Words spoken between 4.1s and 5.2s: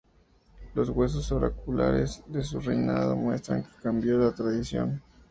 la tradición.